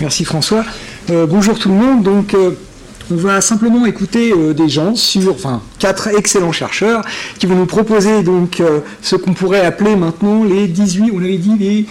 Merci 0.00 0.24
François. 0.24 0.64
Euh, 1.10 1.26
bonjour 1.26 1.58
tout 1.58 1.68
le 1.68 1.74
monde. 1.74 2.02
Donc, 2.02 2.34
euh, 2.34 2.52
on 3.10 3.16
va 3.16 3.40
simplement 3.40 3.84
écouter 3.84 4.32
euh, 4.32 4.54
des 4.54 4.68
gens 4.68 4.94
sur, 4.94 5.32
enfin, 5.32 5.60
quatre 5.78 6.08
excellents 6.08 6.52
chercheurs 6.52 7.02
qui 7.38 7.46
vont 7.46 7.56
nous 7.56 7.66
proposer 7.66 8.22
donc 8.22 8.62
ce 9.02 9.16
qu'on 9.16 9.34
pourrait 9.34 9.64
appeler 9.64 9.96
maintenant 9.96 10.42
les 10.44 10.66
18, 10.68 11.12
on 11.14 11.18
avait 11.18 11.36
dit 11.36 11.56
les 11.58 11.86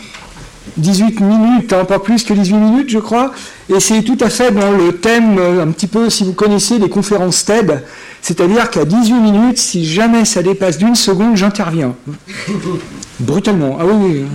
18 0.78 1.20
minutes, 1.20 1.74
hein, 1.74 1.86
pas 1.86 2.00
plus 2.00 2.24
que 2.24 2.34
18 2.34 2.56
minutes, 2.56 2.90
je 2.90 3.00
crois. 3.00 3.32
Et 3.70 3.80
c'est 3.80 4.02
tout 4.02 4.18
à 4.22 4.30
fait 4.30 4.52
dans 4.52 4.72
le 4.72 4.94
thème, 4.94 5.38
un 5.38 5.68
petit 5.72 5.88
peu, 5.88 6.10
si 6.10 6.24
vous 6.24 6.34
connaissez 6.34 6.80
les 6.80 6.90
conférences 6.90 7.46
TED, 7.46 7.84
c'est-à-dire 8.22 8.72
qu'à 8.72 8.86
18 8.86 9.14
minutes, 9.14 9.58
si 9.60 9.86
jamais 9.86 10.26
ça 10.26 10.42
dépasse 10.42 10.80
d'une 10.80 10.96
seconde, 10.96 11.38
j'interviens. 11.38 11.94
Brutalement. 13.20 13.78
Ah 13.80 13.86
oui, 13.86 14.26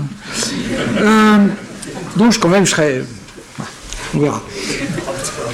oui. 1.00 1.04
Euh, 2.16 2.18
donc, 2.18 2.38
quand 2.38 2.48
même, 2.48 2.66
je 2.66 2.70
serais. 2.70 3.02
On 4.14 4.20
verra. 4.20 4.42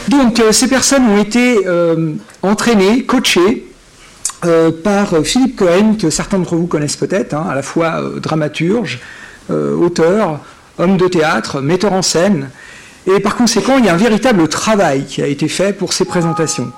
Donc, 0.08 0.38
euh, 0.40 0.52
ces 0.52 0.68
personnes 0.68 1.04
ont 1.06 1.18
été 1.18 1.66
euh, 1.66 2.12
entraînées, 2.42 3.04
coachées 3.04 3.66
par 4.82 5.24
Philippe 5.24 5.56
Cohen, 5.56 5.96
que 5.98 6.10
certains 6.10 6.36
d'entre 6.36 6.56
vous 6.56 6.66
connaissent 6.66 6.96
peut-être, 6.98 7.32
hein, 7.32 7.46
à 7.50 7.54
la 7.54 7.62
fois 7.62 8.02
dramaturge, 8.18 9.00
auteur, 9.48 10.40
homme 10.78 10.98
de 10.98 11.08
théâtre, 11.08 11.62
metteur 11.62 11.94
en 11.94 12.02
scène. 12.02 12.50
Et 13.06 13.20
par 13.20 13.36
conséquent, 13.36 13.78
il 13.78 13.86
y 13.86 13.88
a 13.88 13.94
un 13.94 13.96
véritable 13.96 14.46
travail 14.48 15.06
qui 15.06 15.22
a 15.22 15.26
été 15.26 15.48
fait 15.48 15.72
pour 15.72 15.94
ces 15.94 16.04
présentations. 16.04 16.70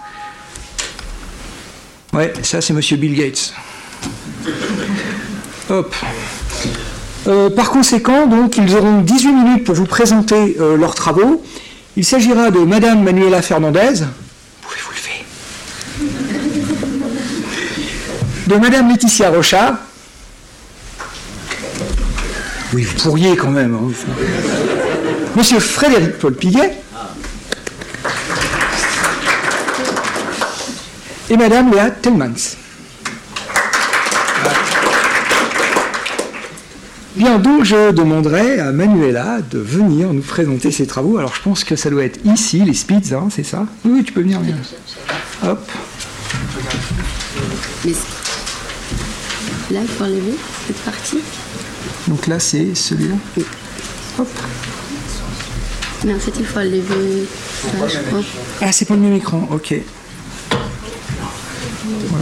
Ouais, 2.12 2.32
ça 2.42 2.60
c'est 2.60 2.72
Monsieur 2.72 2.98
Bill 2.98 3.16
Gates. 3.16 3.52
Hop. 5.68 5.92
Euh, 7.28 7.50
par 7.50 7.70
conséquent, 7.70 8.26
donc, 8.26 8.56
ils 8.56 8.76
auront 8.76 9.00
18 9.00 9.32
minutes 9.32 9.64
pour 9.64 9.74
vous 9.74 9.86
présenter 9.86 10.56
euh, 10.60 10.76
leurs 10.76 10.94
travaux. 10.94 11.42
Il 11.96 12.04
s'agira 12.04 12.50
de 12.50 12.60
Madame 12.60 13.02
Manuela 13.02 13.42
Fernandez. 13.42 14.04
Pouvez-vous 14.62 14.92
le 18.48 18.54
De 18.54 18.60
Madame 18.60 18.88
Laetitia 18.88 19.30
Rocha. 19.30 19.80
Oui, 22.72 22.82
vous 22.82 22.94
pourriez 23.02 23.36
quand 23.36 23.50
même. 23.50 23.74
Hein. 23.74 23.90
Monsieur 25.34 25.58
Frédéric 25.60 26.18
Paul 26.18 26.34
Piguet. 26.34 26.72
et 31.28 31.36
Madame 31.36 31.72
Léa 31.72 31.90
Tellmans. 31.90 32.56
Bien, 37.16 37.38
donc 37.38 37.64
je 37.64 37.92
demanderai 37.92 38.60
à 38.60 38.72
Manuela 38.72 39.38
de 39.50 39.58
venir 39.58 40.12
nous 40.12 40.20
présenter 40.20 40.70
ses 40.70 40.86
travaux. 40.86 41.16
Alors 41.16 41.34
je 41.34 41.40
pense 41.40 41.64
que 41.64 41.74
ça 41.74 41.88
doit 41.88 42.04
être 42.04 42.20
ici, 42.26 42.62
les 42.62 42.74
Spitz, 42.74 43.12
hein, 43.12 43.28
c'est 43.30 43.42
ça? 43.42 43.66
Oui, 43.86 44.04
tu 44.04 44.12
peux 44.12 44.20
venir. 44.20 44.40
venir. 44.40 44.56
Hop. 45.42 45.70
là, 49.70 49.80
il 49.80 49.88
faut 49.88 50.04
enlever 50.04 50.34
cette 50.66 50.76
partie. 50.76 51.20
Donc 52.06 52.26
là, 52.26 52.38
c'est 52.38 52.74
celui-là? 52.74 53.14
Hop. 54.18 54.28
Mais 56.04 56.14
en 56.14 56.18
fait, 56.18 56.32
il 56.38 56.44
faut 56.44 56.60
enlever 56.60 57.26
ça, 57.62 57.88
je 57.88 57.98
crois. 58.08 58.20
Ah, 58.60 58.72
c'est 58.72 58.84
pas 58.84 58.94
le 58.94 59.00
même 59.00 59.14
écran, 59.14 59.48
ok 59.50 59.74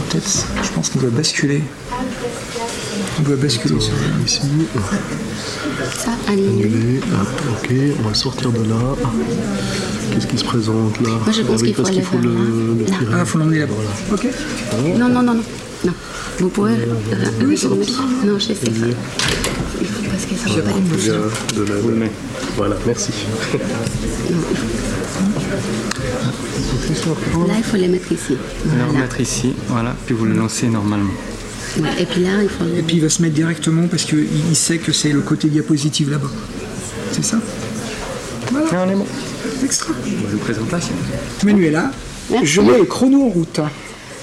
peut-être, 0.09 0.47
je 0.63 0.69
pense 0.69 0.89
qu'on 0.89 0.99
doit 0.99 1.09
basculer. 1.09 1.61
On 3.19 3.21
doit 3.23 3.35
basculer 3.35 3.79
sur 3.79 3.93
ici. 4.25 4.41
Ça, 5.93 6.11
annuler. 6.27 6.99
ok, 7.51 7.73
on 7.99 8.07
va 8.07 8.13
sortir 8.13 8.51
de 8.51 8.69
là. 8.69 8.95
Qu'est-ce 10.11 10.27
qui 10.27 10.37
se 10.37 10.45
présente 10.45 10.99
là? 11.01 11.09
Moi 11.09 11.31
je 11.31 11.41
pense 11.41 11.61
ah 11.61 11.65
qu'il 11.65 11.75
faut, 11.75 11.85
faut 11.85 12.17
le, 12.17 12.77
le 12.79 12.85
tirer. 12.85 13.13
Ah, 13.13 13.19
il 13.21 13.25
faut 13.25 13.37
l'emmener 13.37 13.59
là-bas. 13.59 13.73
Ok. 14.13 14.27
Non, 14.97 15.09
non, 15.09 15.21
non, 15.21 15.33
non. 15.33 15.43
Non. 15.85 15.93
Vous 16.39 16.49
pouvez. 16.49 16.73
Oui, 17.43 17.57
c'est 17.57 17.67
Non, 17.67 18.39
je 18.39 18.45
sais 18.45 18.55
ça. 18.55 18.61
Parce 20.11 20.25
que 20.25 20.35
ça 20.35 20.61
va 20.61 20.71
pas 20.71 20.79
de 21.55 21.63
la... 21.63 22.07
Voilà, 22.55 22.77
merci. 22.85 23.11
Là, 27.47 27.53
il 27.57 27.63
faut 27.63 27.77
les 27.77 27.87
mettre 27.87 28.11
ici. 28.11 28.37
Voilà. 28.65 28.83
Les 28.85 28.89
remettre 28.91 29.19
ici, 29.21 29.53
voilà, 29.67 29.95
puis 30.05 30.15
vous 30.15 30.25
le 30.25 30.33
lancez 30.33 30.67
normalement. 30.67 31.11
Et 31.99 32.05
puis 32.05 32.21
là, 32.21 32.29
il 32.41 32.49
faut. 32.49 32.63
Et 32.77 32.81
puis 32.81 32.97
il 32.97 33.01
va 33.01 33.09
se 33.09 33.21
mettre 33.21 33.33
directement 33.35 33.87
parce 33.87 34.03
qu'il 34.03 34.55
sait 34.55 34.77
que 34.77 34.91
c'est 34.91 35.11
le 35.11 35.21
côté 35.21 35.47
diapositive 35.47 36.09
là-bas. 36.11 36.31
C'est 37.11 37.23
ça 37.25 37.37
Voilà. 38.51 38.85
on 38.85 38.89
est 38.89 38.95
bon. 38.95 39.05
Extra. 39.63 39.93
Bonne 39.93 40.39
présentation. 40.39 40.93
Manuela, 41.43 41.91
je 42.43 42.61
mets 42.61 42.77
le 42.77 42.85
chrono 42.85 43.25
en 43.25 43.29
route. 43.29 43.59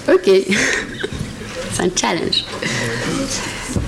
Ok. 0.08 0.24
c'est 1.74 1.82
un 1.82 1.90
challenge. 1.94 2.44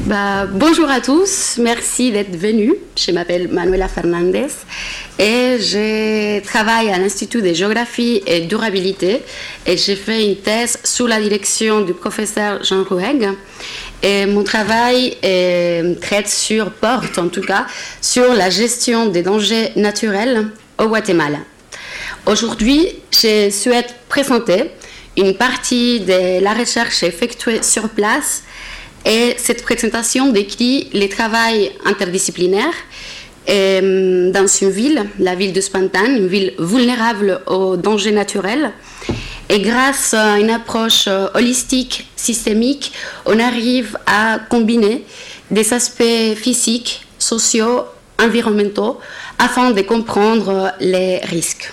Bah, 0.06 0.46
bonjour 0.46 0.88
à 0.90 1.00
tous, 1.00 1.58
merci 1.62 2.12
d'être 2.12 2.36
venus. 2.36 2.74
Je 2.96 3.10
m'appelle 3.10 3.48
Manuela 3.48 3.88
Fernandez 3.88 4.48
et 5.18 5.58
je 5.60 6.40
travaille 6.40 6.90
à 6.90 6.98
l'Institut 6.98 7.40
de 7.40 7.52
géographie 7.52 8.22
et 8.26 8.40
durabilité 8.40 9.22
et 9.64 9.76
j'ai 9.76 9.94
fait 9.94 10.26
une 10.26 10.36
thèse 10.36 10.78
sous 10.82 11.06
la 11.06 11.20
direction 11.20 11.82
du 11.82 11.94
professeur 11.94 12.64
Jean 12.64 12.82
Roueg. 12.82 13.30
Et 14.02 14.26
mon 14.26 14.42
travail 14.42 15.16
traite 16.00 16.28
sur, 16.28 16.70
porte 16.72 17.18
en 17.18 17.28
tout 17.28 17.42
cas, 17.42 17.66
sur 18.00 18.34
la 18.34 18.50
gestion 18.50 19.06
des 19.06 19.22
dangers 19.22 19.70
naturels 19.76 20.48
au 20.78 20.86
Guatemala. 20.88 21.38
Aujourd'hui, 22.26 22.88
je 23.12 23.50
souhaite 23.50 23.94
présenter 24.08 24.70
une 25.16 25.36
partie 25.36 26.00
de 26.00 26.42
la 26.42 26.54
recherche 26.54 27.04
effectuée 27.04 27.62
sur 27.62 27.88
place 27.88 28.42
et 29.04 29.34
cette 29.36 29.62
présentation 29.62 30.32
décrit 30.32 30.88
les 30.92 31.08
travaux 31.08 31.36
interdisciplinaires 31.84 32.74
euh, 33.48 34.30
dans 34.30 34.46
une 34.46 34.70
ville, 34.70 35.04
la 35.18 35.34
ville 35.34 35.52
de 35.52 35.60
Spantan, 35.60 36.06
une 36.06 36.28
ville 36.28 36.54
vulnérable 36.58 37.40
aux 37.46 37.76
dangers 37.76 38.12
naturels. 38.12 38.72
Et 39.48 39.60
grâce 39.60 40.14
à 40.14 40.38
une 40.38 40.50
approche 40.50 41.04
euh, 41.08 41.28
holistique, 41.34 42.06
systémique, 42.16 42.92
on 43.26 43.38
arrive 43.38 43.98
à 44.06 44.38
combiner 44.48 45.04
des 45.50 45.74
aspects 45.74 46.34
physiques, 46.36 47.06
sociaux, 47.18 47.84
environnementaux, 48.18 48.98
afin 49.38 49.72
de 49.72 49.82
comprendre 49.82 50.72
les 50.80 51.18
risques. 51.18 51.72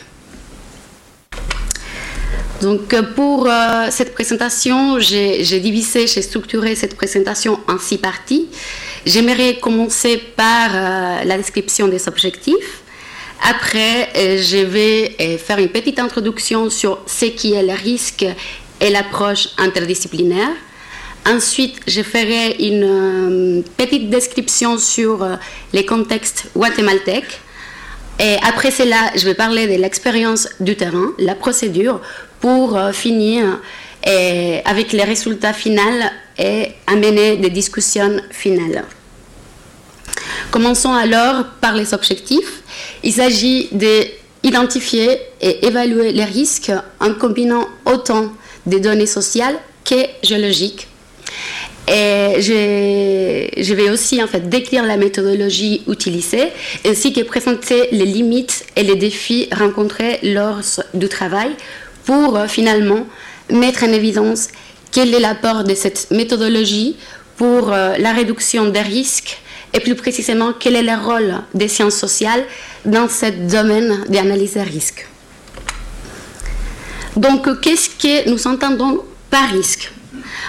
Donc 2.61 2.93
pour 3.15 3.47
euh, 3.47 3.87
cette 3.89 4.13
présentation, 4.13 4.99
j'ai 4.99 5.59
divisé, 5.59 6.05
j'ai 6.05 6.21
structuré 6.21 6.75
cette 6.75 6.95
présentation 6.95 7.59
en 7.67 7.79
six 7.79 7.97
parties. 7.97 8.49
J'aimerais 9.05 9.57
commencer 9.59 10.17
par 10.35 10.69
euh, 10.75 11.23
la 11.23 11.37
description 11.37 11.87
des 11.87 12.07
objectifs. 12.07 12.81
Après, 13.41 14.09
euh, 14.15 14.37
je 14.39 14.57
vais 14.57 15.37
faire 15.39 15.57
une 15.57 15.69
petite 15.69 15.97
introduction 15.97 16.69
sur 16.69 16.99
ce 17.07 17.25
qui 17.25 17.53
est 17.53 17.63
le 17.63 17.73
risque 17.73 18.23
et 18.79 18.89
l'approche 18.91 19.49
interdisciplinaire. 19.57 20.51
Ensuite, 21.27 21.79
je 21.87 22.03
ferai 22.03 22.57
une 22.59 23.63
petite 23.75 24.11
description 24.11 24.77
sur 24.77 25.27
les 25.73 25.85
contextes 25.85 26.49
guatémaltèques. 26.55 27.39
Et 28.19 28.35
après 28.47 28.69
cela, 28.69 29.11
je 29.15 29.25
vais 29.25 29.33
parler 29.33 29.65
de 29.65 29.81
l'expérience 29.81 30.47
du 30.59 30.75
terrain, 30.75 31.11
la 31.17 31.33
procédure, 31.33 32.01
pour 32.39 32.77
euh, 32.77 32.91
finir 32.91 33.59
avec 34.65 34.93
les 34.93 35.03
résultats 35.03 35.53
finaux 35.53 36.09
et 36.41 36.71
amener 36.87 37.37
des 37.37 37.51
discussions 37.51 38.17
finales. 38.31 38.83
Commençons 40.49 40.91
alors 40.93 41.45
par 41.61 41.75
les 41.75 41.93
objectifs. 41.93 42.63
Il 43.03 43.13
s'agit 43.13 43.69
d'identifier 43.71 45.19
et 45.39 45.65
évaluer 45.65 46.11
les 46.11 46.25
risques 46.25 46.71
en 46.99 47.13
combinant 47.13 47.67
autant 47.85 48.33
des 48.65 48.79
données 48.79 49.05
sociales 49.05 49.55
que 49.85 49.95
géologiques. 50.23 50.87
Et 51.87 52.41
je, 52.41 53.61
je, 53.61 53.73
vais 53.73 53.89
aussi 53.89 54.21
en 54.21 54.27
fait 54.27 54.47
décrire 54.49 54.85
la 54.85 54.97
méthodologie 54.97 55.83
utilisée 55.87 56.49
ainsi 56.85 57.11
que 57.11 57.21
présenter 57.21 57.89
les 57.91 58.05
limites 58.05 58.65
et 58.75 58.83
les 58.83 58.95
défis 58.95 59.47
rencontrés 59.51 60.19
lors 60.21 60.61
du 60.93 61.09
travail 61.09 61.49
pour 62.05 62.37
euh, 62.37 62.47
finalement 62.47 63.07
mettre 63.49 63.83
en 63.83 63.91
évidence 63.91 64.49
quel 64.91 65.13
est 65.13 65.19
l'apport 65.19 65.63
de 65.63 65.73
cette 65.73 66.11
méthodologie 66.11 66.97
pour 67.37 67.71
euh, 67.71 67.97
la 67.97 68.11
réduction 68.11 68.69
des 68.69 68.81
risques 68.81 69.37
et 69.73 69.79
plus 69.79 69.95
précisément 69.95 70.53
quel 70.59 70.75
est 70.75 70.83
le 70.83 70.95
rôle 70.95 71.35
des 71.53 71.67
sciences 71.67 71.95
sociales 71.95 72.43
dans 72.85 73.07
ce 73.07 73.27
domaine 73.49 74.05
d'analyse 74.09 74.53
des 74.53 74.63
risques? 74.63 75.07
Donc, 77.15 77.61
qu'est-ce 77.61 77.89
que 77.89 78.29
nous 78.29 78.47
entendons 78.47 79.03
par 79.29 79.49
risque? 79.49 79.91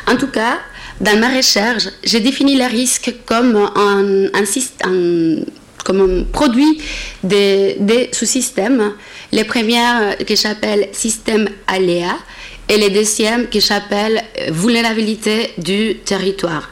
En 0.06 0.16
tout 0.16 0.28
cas, 0.28 0.58
dans 1.00 1.18
ma 1.18 1.28
recherche, 1.28 1.88
j'ai 2.04 2.20
défini 2.20 2.56
le 2.56 2.66
risque 2.66 3.14
comme 3.26 3.56
un, 3.56 4.28
produit 6.32 6.80
des, 7.24 7.76
des 7.80 8.10
sous-systèmes. 8.12 8.92
Les 9.32 9.44
premières 9.44 10.16
que 10.18 10.36
j'appelle 10.36 10.88
système 10.92 11.48
aléa 11.66 12.16
et 12.72 12.78
les 12.78 12.88
deuxièmes 12.88 13.48
que 13.50 13.60
j'appelle 13.60 14.24
vulnérabilité 14.48 15.50
du 15.58 15.98
territoire. 15.98 16.70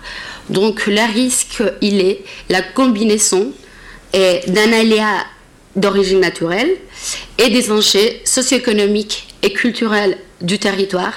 Donc 0.49 0.87
le 0.87 1.13
risque, 1.13 1.63
il 1.83 2.01
est 2.01 2.23
la 2.49 2.63
combinaison 2.63 3.53
d'un 4.15 4.73
aléa 4.73 5.27
d'origine 5.77 6.21
naturelle 6.21 6.71
et 7.37 7.51
des 7.51 7.71
enjeux 7.71 8.13
socio-économiques 8.25 9.29
et 9.43 9.53
culturels 9.53 10.17
du 10.41 10.59
territoire 10.59 11.13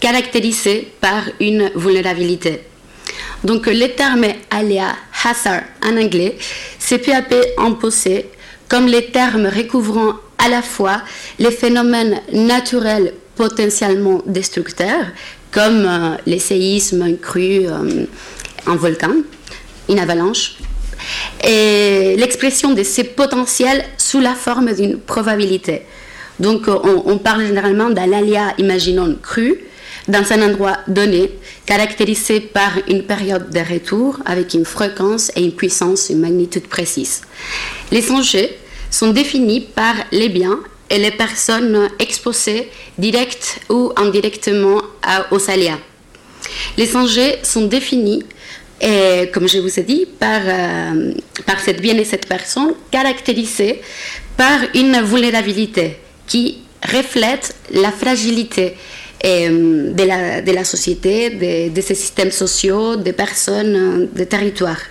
caractérisés 0.00 0.92
par 1.00 1.22
une 1.40 1.70
vulnérabilité. 1.74 2.60
Donc 3.42 3.66
le 3.66 3.88
terme 3.88 4.26
aléa, 4.50 4.96
hazard 5.24 5.62
en 5.82 5.96
anglais, 5.96 6.36
à 7.14 7.22
peu 7.22 7.42
imposé 7.56 8.26
comme 8.68 8.86
les 8.86 9.06
termes 9.06 9.46
recouvrant 9.46 10.12
à 10.36 10.50
la 10.50 10.60
fois 10.60 11.00
les 11.38 11.50
phénomènes 11.50 12.20
naturels 12.32 13.14
potentiellement 13.36 14.22
destructeurs, 14.26 15.06
comme 15.50 15.84
euh, 15.86 16.16
les 16.26 16.38
séismes, 16.38 17.02
un 17.02 17.14
cru, 17.14 17.66
euh, 17.66 18.06
un 18.66 18.76
volcan, 18.76 19.14
une 19.88 19.98
avalanche, 19.98 20.56
et 21.44 22.16
l'expression 22.16 22.72
de 22.72 22.82
ces 22.82 23.04
potentiels 23.04 23.84
sous 23.98 24.20
la 24.20 24.34
forme 24.34 24.72
d'une 24.74 24.98
probabilité. 24.98 25.82
Donc 26.40 26.68
on, 26.68 27.02
on 27.06 27.18
parle 27.18 27.46
généralement 27.46 27.90
d'un 27.90 28.12
aléa, 28.12 28.54
imaginons, 28.58 29.16
cru, 29.22 29.60
dans 30.08 30.32
un 30.32 30.42
endroit 30.50 30.78
donné, 30.86 31.30
caractérisé 31.64 32.40
par 32.40 32.72
une 32.88 33.02
période 33.02 33.50
de 33.50 33.58
retour 33.58 34.18
avec 34.24 34.54
une 34.54 34.64
fréquence 34.64 35.32
et 35.36 35.44
une 35.44 35.52
puissance, 35.52 36.10
une 36.10 36.20
magnitude 36.20 36.68
précise. 36.68 37.22
Les 37.90 38.10
enjeux 38.10 38.48
sont 38.90 39.10
définis 39.10 39.60
par 39.60 39.94
les 40.12 40.28
biens 40.28 40.60
et 40.88 40.98
les 40.98 41.10
personnes 41.10 41.88
exposées 41.98 42.70
direct 42.98 43.60
ou 43.68 43.92
indirectement 43.96 44.80
aux 45.30 45.50
aléas. 45.50 45.78
Les 46.76 46.96
enjeux 46.96 47.32
sont 47.42 47.66
définis, 47.66 48.22
et, 48.80 49.30
comme 49.32 49.48
je 49.48 49.58
vous 49.58 49.80
ai 49.80 49.82
dit, 49.82 50.06
par, 50.18 50.40
euh, 50.44 51.12
par 51.46 51.60
cette 51.60 51.80
bien 51.80 51.96
et 51.96 52.04
cette 52.04 52.26
personne 52.26 52.74
caractérisée 52.90 53.80
par 54.36 54.58
une 54.74 55.00
vulnérabilité 55.02 55.96
qui 56.26 56.58
reflète 56.82 57.54
la 57.72 57.90
fragilité 57.90 58.74
euh, 59.24 59.92
de, 59.92 60.02
la, 60.04 60.42
de, 60.42 60.52
la, 60.52 60.64
société, 60.64 61.30
de, 61.30 61.74
de, 61.74 61.80
ces 61.80 61.94
systèmes 61.94 62.30
sociaux, 62.30 62.96
des 62.96 63.14
personnes, 63.14 64.08
des 64.12 64.26
territoires. 64.26 64.82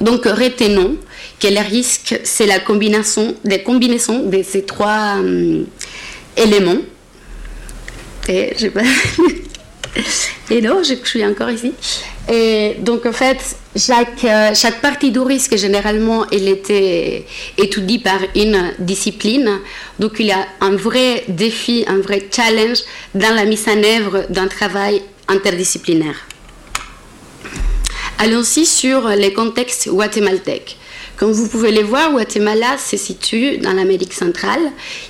Donc 0.00 0.24
retenons 0.24 0.96
que 1.40 1.48
le 1.48 1.60
risque, 1.60 2.20
c'est 2.24 2.46
la 2.46 2.60
combinaison, 2.60 3.34
des 3.44 3.62
combinaisons 3.62 4.20
de 4.28 4.42
ces 4.42 4.64
trois 4.64 5.16
euh, 5.18 5.64
éléments. 6.36 6.82
Et, 8.28 8.54
non, 10.62 10.82
je 10.82 10.94
suis 11.04 11.24
encore 11.24 11.50
ici. 11.50 11.72
Et 12.28 12.76
donc, 12.80 13.06
en 13.06 13.12
fait, 13.12 13.38
chaque, 13.76 14.24
euh, 14.24 14.50
chaque 14.54 14.80
partie 14.80 15.12
du 15.12 15.20
risque, 15.20 15.56
généralement, 15.56 16.26
elle 16.32 16.48
était 16.48 17.24
étudiée 17.56 18.00
par 18.00 18.18
une 18.34 18.72
discipline. 18.78 19.60
Donc, 19.98 20.14
il 20.18 20.26
y 20.26 20.32
a 20.32 20.44
un 20.60 20.74
vrai 20.74 21.24
défi, 21.28 21.84
un 21.86 21.98
vrai 21.98 22.26
challenge 22.34 22.78
dans 23.14 23.34
la 23.34 23.44
mise 23.44 23.68
en 23.68 23.82
œuvre 23.82 24.26
d'un 24.28 24.48
travail 24.48 25.02
interdisciplinaire. 25.28 26.26
Allons-y 28.18 28.64
sur 28.64 29.08
les 29.08 29.32
contextes 29.32 29.88
guatémaltèques. 29.88 30.78
Comme 31.16 31.32
vous 31.32 31.48
pouvez 31.48 31.72
le 31.72 31.82
voir, 31.82 32.12
Guatemala 32.12 32.76
se 32.76 32.98
situe 32.98 33.56
dans 33.56 33.72
l'Amérique 33.72 34.12
centrale. 34.12 34.60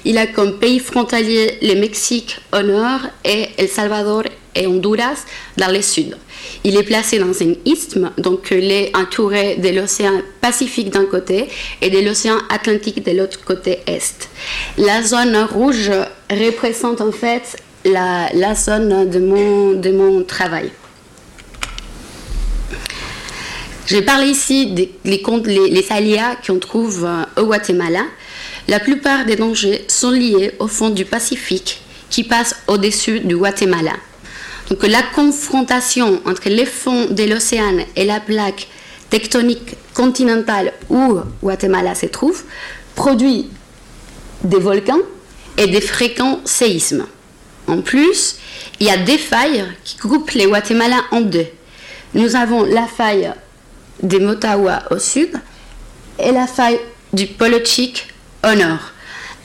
Il 0.05 0.19
a 0.19 0.29
comme 0.29 0.58
pays 0.58 0.79
frontalier 0.79 1.58
le 1.62 1.75
Mexique 1.75 2.38
au 2.53 2.62
nord 2.62 3.00
et 3.25 3.49
El 3.58 3.69
Salvador 3.69 4.23
et 4.55 4.69
Honduras 4.69 5.25
dans 5.56 5.73
le 5.73 5.82
sud. 5.82 6.17
Il 6.62 6.76
est 6.76 6.85
placé 6.85 7.19
dans 7.19 7.43
un 7.43 7.55
isthme, 7.64 8.12
donc 8.19 8.49
il 8.53 8.70
est 8.70 8.97
entouré 8.97 9.56
de 9.56 9.69
l'océan 9.70 10.20
Pacifique 10.41 10.91
d'un 10.91 11.06
côté 11.06 11.49
et 11.82 11.91
de 11.91 11.99
l'océan 11.99 12.37
Atlantique 12.50 13.05
de 13.05 13.11
l'autre 13.11 13.44
côté 13.44 13.81
est. 13.88 14.29
La 14.79 15.02
zone 15.02 15.37
rouge 15.37 15.91
représente 16.31 17.00
en 17.00 17.11
fait 17.11 17.56
la, 17.85 18.29
la 18.32 18.55
zone 18.55 19.11
de 19.11 19.19
mon, 19.19 19.73
de 19.73 19.91
mon 19.91 20.23
travail. 20.23 20.70
Je 23.87 23.99
parle 23.99 24.25
ici 24.25 24.67
des 24.67 24.93
les, 25.05 25.87
qu'on 26.44 26.59
trouve 26.59 27.09
au 27.37 27.44
Guatemala. 27.44 28.03
La 28.67 28.81
plupart 28.81 29.25
des 29.25 29.37
dangers 29.37 29.85
sont 29.87 30.11
liés 30.11 30.50
au 30.59 30.67
fond 30.67 30.91
du 30.91 31.05
Pacifique 31.05 31.81
qui 32.11 32.25
passe 32.25 32.56
au-dessus 32.67 33.21
du 33.21 33.37
Guatemala. 33.37 33.93
Donc 34.69 34.83
la 34.83 35.03
confrontation 35.15 36.21
entre 36.25 36.49
les 36.49 36.67
fonds 36.67 37.06
de 37.06 37.23
l'océan 37.23 37.77
et 37.94 38.05
la 38.05 38.19
plaque 38.19 38.67
tectonique 39.09 39.77
continentale 39.94 40.73
où 40.91 41.21
Guatemala 41.41 41.94
se 41.94 42.06
trouve 42.06 42.43
produit 42.97 43.49
des 44.43 44.59
volcans 44.59 44.99
et 45.56 45.69
des 45.69 45.81
fréquents 45.81 46.41
séismes. 46.44 47.06
En 47.69 47.83
plus, 47.83 48.37
il 48.81 48.88
y 48.88 48.91
a 48.91 48.97
des 48.97 49.19
failles 49.19 49.65
qui 49.85 49.97
coupent 49.97 50.33
les 50.33 50.47
Guatemala 50.47 51.03
en 51.12 51.21
deux. 51.21 51.47
Nous 52.15 52.35
avons 52.35 52.65
la 52.65 52.88
faille 52.88 53.31
des 54.03 54.21
Motagua 54.21 54.83
au 54.91 54.99
sud 54.99 55.31
et 56.19 56.33
la 56.33 56.47
faille 56.47 56.81
du 57.13 57.27
Polochik 57.27 58.09
au 58.45 58.55
nord. 58.55 58.93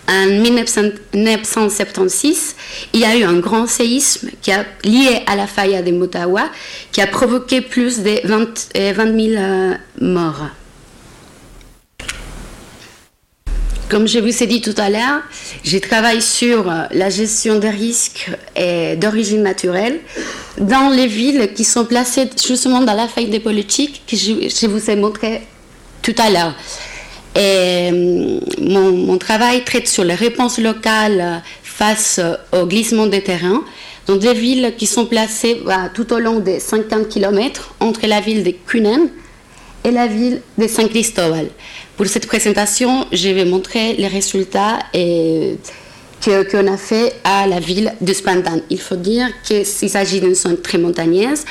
En 0.09 0.25
1976, 0.25 2.55
il 2.93 2.99
y 2.99 3.05
a 3.05 3.15
eu 3.15 3.23
un 3.23 3.39
grand 3.39 3.67
séisme 3.67 4.29
qui 4.41 4.51
a, 4.51 4.65
lié 4.83 5.21
à 5.25 5.35
la 5.35 5.47
faille 5.47 5.81
des 5.83 5.91
Motagua 5.91 6.49
qui 6.91 7.01
a 7.01 7.07
provoqué 7.07 7.61
plus 7.61 7.99
de 7.99 8.27
20, 8.27 8.69
20 8.93 8.95
000 8.95 9.09
euh, 9.37 9.73
morts. 10.01 10.47
Comme 13.91 14.07
je 14.07 14.19
vous 14.19 14.41
ai 14.41 14.47
dit 14.47 14.61
tout 14.61 14.73
à 14.77 14.89
l'heure, 14.89 15.19
je 15.65 15.77
travaille 15.77 16.21
sur 16.21 16.63
la 16.91 17.09
gestion 17.09 17.59
des 17.59 17.69
risques 17.69 18.31
d'origine 18.95 19.43
naturelle 19.43 19.99
dans 20.57 20.89
les 20.89 21.07
villes 21.07 21.51
qui 21.53 21.65
sont 21.65 21.83
placées 21.83 22.29
justement 22.41 22.79
dans 22.79 22.93
la 22.93 23.09
faille 23.09 23.27
des 23.27 23.41
politiques 23.41 24.03
que 24.07 24.15
je, 24.15 24.65
vous 24.67 24.89
ai 24.89 24.95
montré 24.95 25.41
tout 26.01 26.15
à 26.19 26.29
l'heure. 26.29 26.55
Et 27.35 27.91
mon, 28.61 28.93
mon, 28.93 29.17
travail 29.17 29.65
traite 29.65 29.89
sur 29.89 30.05
les 30.05 30.15
réponses 30.15 30.57
locales 30.57 31.43
face 31.61 32.21
au 32.53 32.65
glissement 32.67 33.07
des 33.07 33.21
terrains 33.21 33.61
dans 34.07 34.15
des 34.15 34.33
villes 34.33 34.73
qui 34.77 34.85
sont 34.85 35.05
placées 35.05 35.61
bah, 35.65 35.89
tout 35.93 36.13
au 36.13 36.19
long 36.19 36.39
des 36.39 36.61
50 36.61 37.09
km 37.09 37.75
entre 37.81 38.07
la 38.07 38.21
ville 38.21 38.45
de 38.45 38.51
Cunen 38.51 39.09
et 39.83 39.91
la 39.91 40.07
ville 40.07 40.41
de 40.57 40.67
San 40.67 40.87
Cristobal. 40.87 41.49
Pour 42.01 42.09
cette 42.09 42.25
présentation, 42.25 43.05
je 43.11 43.29
vais 43.29 43.45
montrer 43.45 43.93
les 43.93 44.07
résultats 44.07 44.79
qu'on 44.91 46.67
a 46.67 46.75
fait 46.75 47.13
à 47.23 47.45
la 47.45 47.59
ville 47.59 47.93
de 48.01 48.11
Spantan. 48.11 48.59
Il 48.71 48.79
faut 48.79 48.95
dire 48.95 49.27
qu'il 49.43 49.67
s'agit 49.67 50.19
d'une 50.19 50.33
zone 50.33 50.59
très 50.59 50.79
montagneuse 50.79 51.43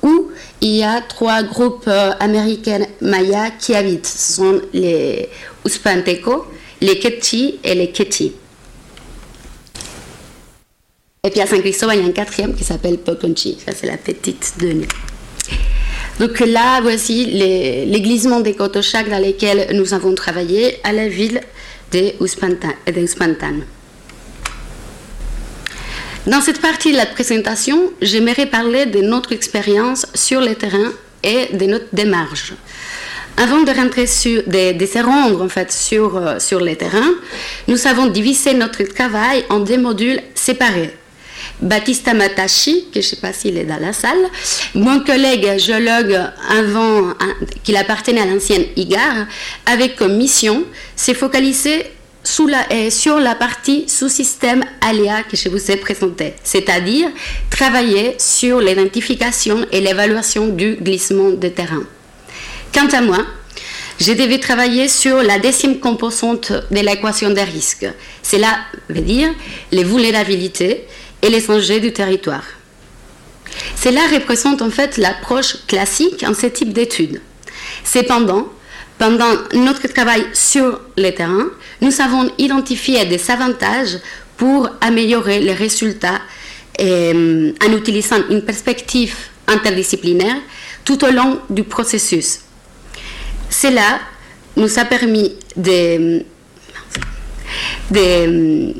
où 0.00 0.30
il 0.60 0.76
y 0.76 0.84
a 0.84 1.00
trois 1.00 1.42
groupes 1.42 1.88
euh, 1.88 2.12
américains 2.20 2.86
mayas 3.00 3.50
qui 3.58 3.74
habitent. 3.74 4.06
Ce 4.06 4.34
sont 4.34 4.60
les 4.72 5.28
Uspanteco, 5.66 6.46
les 6.80 7.00
Quechi 7.00 7.58
et 7.64 7.74
les 7.74 7.90
Quechi. 7.90 8.34
Et 11.24 11.30
puis 11.30 11.40
à 11.40 11.46
San 11.48 11.60
Cristobal, 11.60 11.98
il 11.98 12.02
y 12.02 12.06
a 12.06 12.08
un 12.08 12.12
quatrième 12.12 12.54
qui 12.54 12.62
s'appelle 12.62 12.98
Poconchi. 12.98 13.58
Ça, 13.66 13.72
c'est 13.74 13.88
la 13.88 13.96
petite 13.96 14.60
de 14.60 14.74
nous. 14.74 14.86
Donc 16.18 16.40
là, 16.40 16.80
voici 16.80 17.26
les, 17.26 17.86
les 17.86 18.00
glissements 18.00 18.40
des 18.40 18.54
Cotochac 18.54 19.08
dans 19.08 19.18
lesquels 19.22 19.68
nous 19.74 19.94
avons 19.94 20.14
travaillé 20.14 20.78
à 20.82 20.92
la 20.92 21.08
ville 21.08 21.40
de 21.92 22.12
Uspantan. 22.20 22.74
Dans 26.26 26.40
cette 26.40 26.60
partie 26.60 26.92
de 26.92 26.96
la 26.96 27.06
présentation, 27.06 27.92
j'aimerais 28.02 28.46
parler 28.46 28.86
de 28.86 29.00
notre 29.00 29.32
expérience 29.32 30.06
sur 30.14 30.40
le 30.40 30.54
terrain 30.54 30.92
et 31.22 31.56
de 31.56 31.66
notre 31.66 31.86
démarche. 31.92 32.52
Avant 33.36 33.62
de 33.62 33.70
rentrer 33.70 34.06
sur, 34.06 34.42
de 34.46 34.86
se 34.86 34.98
rendre 34.98 35.42
en 35.42 35.48
fait 35.48 35.70
sur, 35.72 36.16
euh, 36.16 36.38
sur 36.40 36.58
le 36.60 36.74
terrain, 36.74 37.14
nous 37.68 37.86
avons 37.86 38.06
divisé 38.06 38.52
notre 38.52 38.82
travail 38.82 39.44
en 39.48 39.60
deux 39.60 39.78
modules 39.78 40.20
séparés. 40.34 40.92
Baptista 41.60 42.14
Matachi, 42.14 42.86
que 42.92 43.00
je 43.00 43.06
ne 43.06 43.10
sais 43.10 43.16
pas 43.16 43.32
s'il 43.32 43.56
est 43.56 43.64
dans 43.64 43.80
la 43.80 43.92
salle, 43.92 44.18
mon 44.74 45.00
collègue 45.00 45.58
géologue 45.58 46.18
avant, 46.48 47.14
qu'il 47.64 47.76
appartenait 47.76 48.20
à 48.20 48.26
l'ancienne 48.26 48.64
IGAR, 48.76 49.26
avec 49.66 49.96
comme 49.96 50.16
mission 50.16 50.64
s'est 50.94 51.14
focalisé 51.14 51.84
sous 52.22 52.48
euh, 52.48 52.90
sur 52.90 53.18
la 53.18 53.34
partie 53.34 53.88
sous-système 53.88 54.64
aléa 54.80 55.22
que 55.22 55.36
je 55.36 55.48
vous 55.48 55.70
ai 55.70 55.76
présenté, 55.76 56.34
c'est-à-dire 56.44 57.08
travailler 57.50 58.16
sur 58.18 58.60
l'identification 58.60 59.66
et 59.72 59.80
l'évaluation 59.80 60.48
du 60.48 60.76
glissement 60.76 61.30
de 61.30 61.48
terrain. 61.48 61.82
Quant 62.72 62.88
à 62.92 63.00
moi, 63.00 63.24
je 64.00 64.12
devais 64.12 64.38
travailler 64.38 64.88
sur 64.88 65.22
la 65.22 65.38
deuxième 65.38 65.80
composante 65.80 66.52
de 66.70 66.80
l'équation 66.80 67.30
des 67.30 67.42
risques. 67.42 67.86
Cela 68.22 68.58
veut 68.88 69.00
dire 69.00 69.30
les 69.72 69.82
vulnérabilités 69.82 70.86
et 71.22 71.28
les 71.28 71.50
enjeux 71.50 71.80
du 71.80 71.92
territoire. 71.92 72.44
Cela 73.76 74.02
représente 74.12 74.62
en 74.62 74.70
fait 74.70 74.96
l'approche 74.96 75.56
classique 75.66 76.24
en 76.26 76.34
ce 76.34 76.46
type 76.46 76.72
d'études. 76.72 77.20
Cependant, 77.84 78.48
pendant 78.98 79.30
notre 79.54 79.86
travail 79.88 80.26
sur 80.32 80.80
le 80.96 81.10
terrain, 81.10 81.46
nous 81.80 82.00
avons 82.00 82.30
identifié 82.38 83.04
des 83.06 83.30
avantages 83.30 83.98
pour 84.36 84.68
améliorer 84.80 85.40
les 85.40 85.52
résultats 85.54 86.20
euh, 86.80 87.52
en 87.64 87.72
utilisant 87.76 88.18
une 88.30 88.42
perspective 88.42 89.14
interdisciplinaire 89.46 90.36
tout 90.84 91.04
au 91.04 91.10
long 91.10 91.40
du 91.50 91.64
processus. 91.64 92.40
Cela 93.50 94.00
nous 94.56 94.78
a 94.78 94.84
permis 94.84 95.34
de, 95.56 96.22
de, 97.90 98.74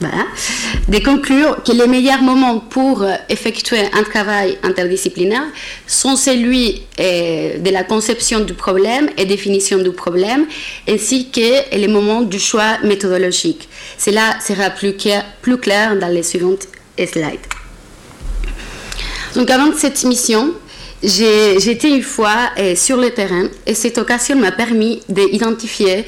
de 0.00 0.98
conclure 1.04 1.62
que 1.64 1.72
les 1.72 1.86
meilleurs 1.86 2.22
moments 2.22 2.60
pour 2.60 3.04
effectuer 3.28 3.80
un 3.92 4.02
travail 4.04 4.58
interdisciplinaire 4.62 5.46
sont 5.86 6.16
celui 6.16 6.82
euh, 7.00 7.58
de 7.58 7.70
la 7.70 7.84
conception 7.84 8.40
du 8.40 8.54
problème 8.54 9.10
et 9.16 9.24
définition 9.24 9.78
du 9.78 9.90
problème, 9.90 10.46
ainsi 10.88 11.30
que 11.30 11.76
les 11.76 11.88
moments 11.88 12.22
du 12.22 12.38
choix 12.38 12.78
méthodologique. 12.84 13.68
Cela 13.98 14.38
sera 14.40 14.70
plus 14.70 14.94
clair, 14.96 15.96
dans 15.96 16.08
les 16.08 16.22
suivantes 16.22 16.68
slides. 16.96 17.46
Donc 19.34 19.50
avant 19.50 19.72
cette 19.76 20.02
mission, 20.04 20.54
j'étais 21.02 21.90
une 21.90 22.02
fois 22.02 22.50
euh, 22.58 22.74
sur 22.74 22.96
le 22.96 23.10
terrain 23.10 23.48
et 23.66 23.74
cette 23.74 23.98
occasion 23.98 24.36
m'a 24.36 24.52
permis 24.52 25.00
d'identifier 25.08 26.04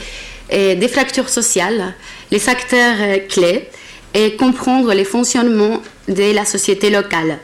euh, 0.53 0.75
des 0.75 0.89
fractures 0.89 1.29
sociales, 1.29 1.95
les 2.31 2.49
acteurs 2.49 2.97
euh, 3.01 3.19
clés 3.29 3.69
et 4.15 4.37
comprendre 4.37 4.93
les 4.93 5.05
fonctionnements 5.05 5.81
de 6.09 6.35
la 6.35 6.45
société 6.45 6.91
locale. 6.91 7.39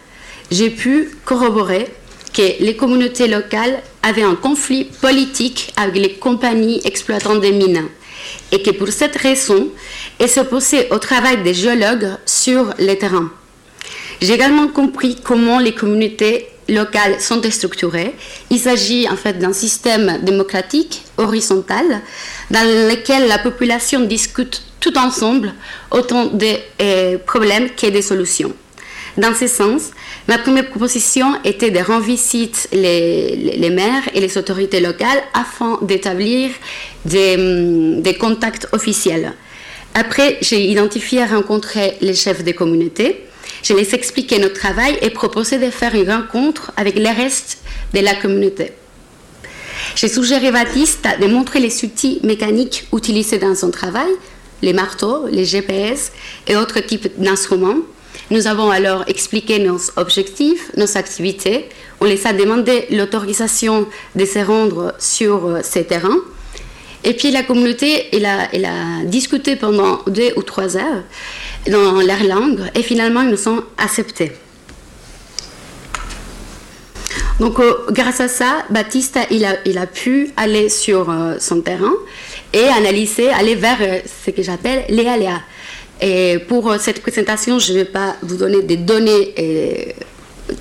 J'ai 0.51 0.71
pu 0.71 1.11
corroborer 1.25 1.87
que 2.33 2.63
les 2.63 2.77
communautés 2.77 3.29
locales 3.29 3.83
avaient 4.03 4.23
un 4.23 4.35
conflit 4.35 4.85
politique 4.85 5.73
avec 5.77 5.97
les 5.97 6.13
compagnies 6.15 6.81
exploitantes 6.85 7.41
des 7.41 7.53
mines 7.53 7.89
et 8.53 8.63
que 8.63 8.71
pour 8.71 8.89
cette 8.89 9.17
raison, 9.17 9.69
elles 10.19 10.29
s'opposaient 10.29 10.89
au 10.91 10.99
travail 10.99 11.43
des 11.43 11.55
géologues 11.55 12.17
sur 12.25 12.75
le 12.79 12.95
terrain. 12.95 13.31
J'ai 14.21 14.35
également 14.35 14.69
compris 14.69 15.17
comment 15.23 15.59
les 15.59 15.75
communautés 15.75 16.49
locales 16.69 17.21
sont 17.21 17.41
structurées. 17.51 18.15
Il 18.51 18.59
s'agit 18.59 19.09
en 19.09 19.17
fait 19.17 19.39
d'un 19.39 19.53
système 19.53 20.19
démocratique 20.23 21.03
horizontal 21.17 22.03
dans 22.51 22.65
lequel 22.89 23.29
la 23.29 23.39
population 23.39 24.01
discute 24.01 24.63
tout 24.81 24.97
ensemble 24.99 25.53
autant 25.91 26.27
de 26.27 26.47
euh, 26.81 27.19
problèmes 27.19 27.71
que 27.71 27.87
des 27.87 28.03
solutions. 28.03 28.55
Dans 29.17 29.35
ce 29.35 29.47
sens, 29.47 29.93
ma 30.29 30.37
première 30.37 30.69
proposition 30.69 31.43
était 31.43 31.71
de 31.71 31.79
rendre 31.79 32.05
visite 32.05 32.69
les, 32.73 33.71
maires 33.71 34.03
et 34.15 34.21
les 34.21 34.37
autorités 34.37 34.81
locales 34.81 35.23
afin 35.33 35.79
d'établir 35.83 36.51
des, 37.07 37.37
hum, 37.37 38.03
des, 38.03 38.15
contacts 38.15 38.69
officiels. 38.73 39.33
Après, 39.95 40.37
j'ai 40.43 40.63
identifié 40.67 41.21
et 41.21 41.25
rencontré 41.25 41.95
les 42.03 42.15
chefs 42.15 42.45
des 42.45 42.53
communautés. 42.53 43.25
Je 43.63 43.73
les 43.73 43.95
expliqué 43.95 44.39
notre 44.39 44.61
travail 44.61 44.99
et 45.01 45.09
proposé 45.09 45.59
de 45.59 45.71
faire 45.71 45.95
une 45.95 46.11
rencontre 46.11 46.73
avec 46.77 46.97
les 46.97 47.11
restes 47.11 47.59
de 47.95 48.01
la 48.01 48.15
communauté. 48.15 48.73
J'ai 49.95 50.09
suggéré 50.09 50.49
à 50.49 50.53
Baptiste 50.53 51.07
de 51.21 51.27
montrer 51.27 51.61
les 51.61 51.85
outils 51.85 52.21
mécaniques 52.23 52.87
utilisés 52.93 53.39
dans 53.39 53.55
son 53.55 53.71
travail, 53.71 54.11
les 54.63 54.73
marteaux, 54.73 55.27
les 55.29 55.45
GPS 55.45 56.13
et 56.47 56.57
autres 56.57 56.81
types 56.81 57.09
d'instruments. 57.19 57.79
Nous 58.31 58.47
avons 58.47 58.71
alors 58.71 59.05
expliqué 59.07 59.59
nos 59.59 59.79
objectifs, 59.97 60.73
nos 60.77 60.97
activités. 60.97 61.69
On 62.01 62.07
les 62.07 62.27
a 62.27 62.33
demandé 62.33 62.87
l'autorisation 62.91 63.87
de 64.17 64.25
se 64.25 64.41
rendre 64.41 64.95
sur 64.99 65.47
euh, 65.47 65.61
ces 65.63 65.85
terrains. 65.85 66.19
Et 67.05 67.15
puis 67.15 67.31
la 67.31 67.45
communauté, 67.45 68.09
a, 68.27 68.49
elle 68.53 68.65
a 68.65 69.05
discuté 69.05 69.55
pendant 69.55 70.01
deux 70.09 70.33
ou 70.37 70.43
trois 70.43 70.77
heures 70.77 71.05
dans 71.71 72.01
leur 72.01 72.25
langue 72.25 72.63
et 72.75 72.83
finalement 72.83 73.23
ils 73.23 73.31
nous 73.31 73.49
ont 73.49 73.63
acceptés. 73.79 74.33
Donc, 77.39 77.61
euh, 77.61 77.75
grâce 77.91 78.21
à 78.21 78.29
ça, 78.29 78.65
Baptiste, 78.71 79.19
il 79.31 79.45
a, 79.45 79.87
pu 79.87 80.31
aller 80.37 80.69
sur 80.71 81.11
euh, 81.11 81.37
son 81.39 81.61
terrain 81.61 81.93
et 82.53 82.65
analyser, 82.65 83.29
aller 83.29 83.55
vers 83.55 83.77
euh, 83.81 83.99
ce 84.25 84.31
que 84.31 84.43
j'appelle 84.43 84.85
les 84.89 85.07
aléas. 85.07 85.43
Et 86.01 86.39
pour 86.49 86.75
cette 86.79 87.01
présentation, 87.03 87.59
je 87.59 87.73
ne 87.73 87.79
vais 87.79 87.85
pas 87.85 88.17
vous 88.23 88.37
donner 88.37 88.63
des 88.63 88.77
données 88.77 89.35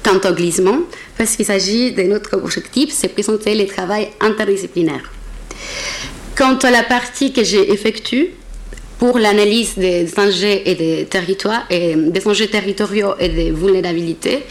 au 0.07 0.33
glissement, 0.33 0.77
parce 1.17 1.35
qu'il 1.35 1.45
s'agit 1.45 1.91
de 1.91 2.03
notre 2.03 2.37
objectif, 2.37 2.91
c'est 2.93 3.09
présenter 3.09 3.53
les 3.53 3.67
travaux 3.67 4.05
interdisciplinaires. 4.21 5.11
Quant 6.37 6.57
à 6.57 6.71
la 6.71 6.83
partie 6.83 7.33
que 7.33 7.43
j'ai 7.43 7.71
effectuée, 7.71 8.33
pour 8.97 9.19
l'analyse 9.19 9.75
des 9.75 10.07
enjeux 10.17 10.61
et 10.65 10.75
des 10.75 11.05
territoires 11.05 11.65
et 11.69 11.95
des 11.95 12.27
enjeux 12.27 12.47
territoriaux 12.47 13.15
et 13.19 13.29
des 13.29 13.51
vulnérabilités, 13.51 14.43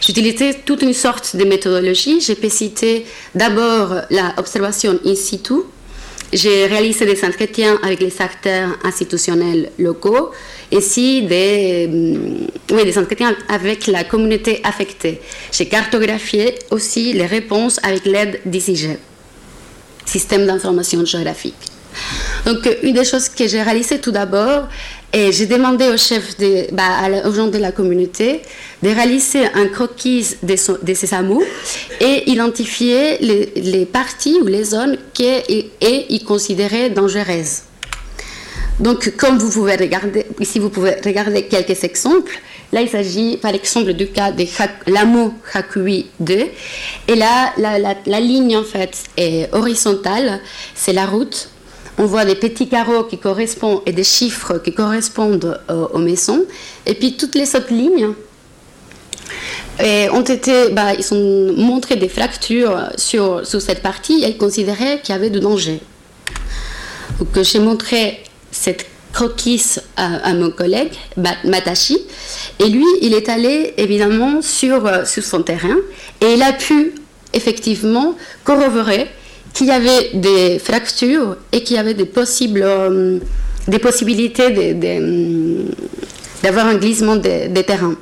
j'utilisais 0.00 0.54
toute 0.64 0.82
une 0.82 0.92
sorte 0.92 1.36
de 1.36 1.44
méthodologie. 1.44 2.20
J'ai 2.20 2.34
pu 2.34 2.50
citer 2.50 3.06
d'abord 3.34 3.94
l'observation 4.10 4.98
in 5.04 5.14
situ. 5.14 5.54
J'ai 6.32 6.66
réalisé 6.66 7.06
des 7.06 7.24
entretiens 7.24 7.78
avec 7.82 8.00
les 8.00 8.12
acteurs 8.20 8.76
institutionnels 8.82 9.70
locaux, 9.78 10.32
ainsi 10.74 11.22
des, 11.22 11.88
oui, 12.72 12.84
des 12.84 12.98
entretiens 12.98 13.34
avec 13.48 13.86
la 13.86 14.02
communauté 14.02 14.60
affectée. 14.64 15.20
J'ai 15.52 15.66
cartographié 15.66 16.56
aussi 16.72 17.12
les 17.12 17.26
réponses 17.26 17.78
avec 17.82 18.04
l'aide 18.06 18.40
d'ICG, 18.44 18.98
Système 20.04 20.46
d'information 20.46 21.04
géographique. 21.04 21.75
Donc, 22.46 22.68
une 22.84 22.94
des 22.94 23.04
choses 23.04 23.28
que 23.28 23.48
j'ai 23.48 23.60
réalisées 23.60 23.98
tout 23.98 24.12
d'abord, 24.12 24.68
et 25.12 25.32
j'ai 25.32 25.46
demandé 25.46 25.88
au 25.88 25.96
chef, 25.96 26.36
bah, 26.72 27.08
aux 27.24 27.32
gens 27.32 27.48
de 27.48 27.58
la 27.58 27.72
communauté 27.72 28.42
de 28.82 28.88
réaliser 28.88 29.46
un 29.54 29.66
croquis 29.66 30.36
de, 30.44 30.54
ces 30.94 31.14
hameaux 31.14 31.42
et 32.00 32.30
identifier 32.30 33.18
les, 33.18 33.84
parties 33.86 34.36
ou 34.42 34.46
les 34.46 34.62
zones 34.62 34.96
qu'ils 35.12 36.24
considéraient 36.24 36.90
dangereuses. 36.90 37.62
Donc, 38.78 39.16
comme 39.16 39.38
vous 39.38 39.50
pouvez 39.50 39.74
regarder, 39.74 40.26
ici 40.38 40.60
vous 40.60 40.70
pouvez 40.70 40.96
regarder 41.04 41.46
quelques 41.46 41.82
exemples. 41.82 42.38
Là, 42.72 42.82
il 42.82 42.88
s'agit 42.88 43.38
par 43.38 43.54
exemple 43.54 43.92
du 43.94 44.08
cas 44.08 44.30
de 44.30 44.44
l'AMO 44.86 45.32
Hakui 45.52 46.06
2. 46.20 46.34
Et 47.08 47.14
là, 47.14 47.54
la, 47.56 48.20
ligne 48.20 48.56
en 48.56 48.64
fait 48.64 49.04
est 49.16 49.48
horizontale, 49.52 50.40
c'est 50.74 50.92
la 50.92 51.06
route 51.06 51.48
on 51.98 52.04
voit 52.04 52.24
des 52.24 52.34
petits 52.34 52.68
carreaux 52.68 53.04
qui 53.04 53.18
correspondent 53.18 53.82
et 53.86 53.92
des 53.92 54.04
chiffres 54.04 54.58
qui 54.58 54.72
correspondent 54.72 55.60
aux, 55.68 55.98
maisons. 55.98 56.44
Et 56.84 56.94
puis 56.94 57.16
toutes 57.16 57.34
les 57.34 57.56
autres 57.56 57.72
lignes 57.72 58.12
ont 59.80 60.22
été, 60.22 60.70
bah, 60.70 60.94
ils 60.94 61.14
ont 61.14 61.54
montré 61.56 61.96
des 61.96 62.08
fractures 62.08 62.90
sur, 62.96 63.46
cette 63.46 63.82
partie 63.82 64.24
et 64.24 64.28
ils 64.28 64.38
considéraient 64.38 65.00
qu'il 65.02 65.14
y 65.14 65.18
avait 65.18 65.30
de 65.30 65.38
danger. 65.38 65.80
Donc 67.18 67.42
j'ai 67.42 67.60
montré 67.60 68.22
cette 68.50 68.86
croquis 69.16 69.76
à, 69.96 70.34
mon 70.34 70.50
collègue, 70.50 70.92
Matashi, 71.16 71.98
et 72.58 72.68
lui, 72.68 72.84
il 73.00 73.14
est 73.14 73.30
allé 73.30 73.72
évidemment 73.78 74.42
sur, 74.42 75.06
sur 75.06 75.24
son 75.24 75.42
terrain 75.42 75.76
et 76.20 76.34
il 76.34 76.42
a 76.42 76.52
pu 76.52 76.92
effectivement 77.32 78.14
corroborer 78.44 79.08
qu'il 79.56 79.68
y 79.68 79.70
avait 79.70 80.10
des 80.12 80.58
fractures 80.58 81.38
et 81.50 81.62
qu'il 81.62 81.76
y 81.76 81.78
avait 81.78 81.94
des, 81.94 82.04
possibles, 82.04 82.60
euh, 82.62 83.18
des 83.66 83.78
possibilités 83.78 84.50
d'avoir 86.42 86.66
un 86.66 86.74
glissement 86.74 87.16
des 87.16 87.48
de 87.48 87.62
terrains. 87.62 87.96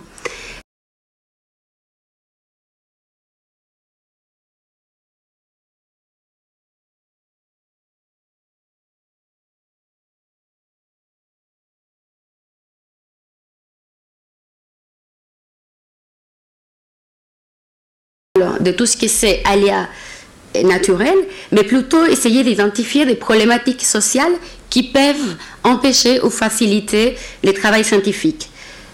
de 18.61 18.73
tout 18.73 18.87
ce 18.87 18.96
qui 18.96 19.08
c'est 19.08 19.42
aléa 19.44 19.88
naturel, 20.62 21.16
mais 21.52 21.64
plutôt 21.64 22.06
essayer 22.06 22.44
d'identifier 22.44 23.04
des 23.04 23.16
problématiques 23.16 23.82
sociales 23.82 24.32
qui 24.70 24.84
peuvent 24.84 25.37
empêcher 25.62 26.20
ou 26.23 26.30
faciliter 26.30 27.16
le 27.42 27.52
travail 27.52 27.84
scientifique. 27.84 28.49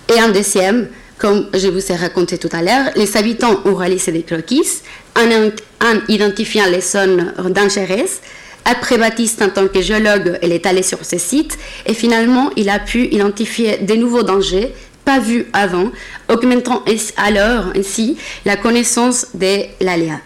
Et 0.08 0.20
en 0.20 0.30
deuxième, 0.30 0.88
comme 1.18 1.46
je 1.54 1.68
vous 1.68 1.92
ai 1.92 1.96
raconté 1.96 2.38
tout 2.38 2.48
à 2.52 2.62
l'heure, 2.62 2.90
les 2.96 3.16
habitants 3.16 3.60
ont 3.64 3.74
réalisé 3.74 4.10
des 4.10 4.22
croquis 4.22 4.82
en, 5.16 5.94
identifiant 6.08 6.66
les 6.66 6.80
zones 6.80 7.32
dangereuses. 7.50 8.18
Après 8.64 8.98
Baptiste, 8.98 9.42
en 9.42 9.48
tant 9.48 9.68
que 9.68 9.80
géologue, 9.80 10.38
elle 10.42 10.52
est 10.52 10.66
allée 10.66 10.82
sur 10.82 11.04
ce 11.04 11.18
site 11.18 11.58
et 11.86 11.94
finalement, 11.94 12.50
il 12.56 12.68
a 12.68 12.78
pu 12.78 13.06
identifier 13.06 13.78
de 13.78 13.94
nouveaux 13.94 14.22
dangers 14.22 14.72
pas 15.04 15.18
vus 15.18 15.46
avant, 15.52 15.90
augmentant 16.28 16.84
alors 17.16 17.72
ainsi 17.74 18.16
la 18.44 18.56
connaissance 18.56 19.28
de 19.34 19.62
l'aléa 19.80 20.20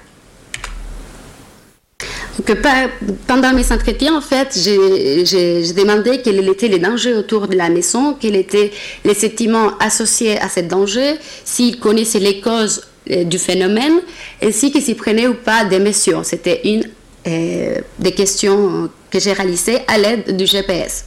pendant 3.27 3.53
mes 3.53 3.73
entretiens, 3.73 4.17
en 4.17 4.21
fait, 4.21 4.49
j'ai 4.57 5.73
demandé 5.73 6.21
quels 6.23 6.49
étaient 6.49 6.69
les 6.69 6.79
dangers 6.79 7.15
autour 7.15 7.47
de 7.47 7.57
la 7.57 7.69
maison, 7.69 8.15
quels 8.15 8.37
étaient 8.37 8.73
les 9.05 9.15
sentiments 9.15 9.79
associés 9.79 10.39
à 10.41 10.49
ce 10.49 10.61
danger, 10.61 11.15
s'ils 11.45 11.79
connaissaient 11.79 12.19
les 12.19 12.41
causes 12.41 12.83
euh, 13.11 13.25
du 13.25 13.39
phénomène, 13.39 14.01
ainsi 14.43 14.73
qu'ils 14.73 14.83
s'y 14.83 14.95
prenaient 14.95 15.29
ou 15.29 15.35
pas 15.35 15.65
des 15.65 15.79
mesures. 15.79 16.25
C'était 16.25 16.61
une 16.65 16.85
euh, 17.27 17.79
des 17.99 18.13
questions 18.13 18.91
que 19.11 19.21
j'ai 19.21 19.33
réalisées 19.33 19.79
à 19.87 19.97
l'aide 19.97 20.37
du 20.37 20.47
GPS. 20.47 21.05